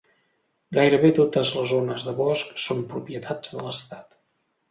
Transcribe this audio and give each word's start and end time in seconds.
Gairebé 0.77 1.11
totes 1.17 1.51
les 1.57 1.69
zones 1.73 2.07
de 2.09 2.13
bosc 2.21 2.57
són 2.65 2.81
propietats 2.95 3.55
de 3.59 3.67
l'Estat. 3.67 4.17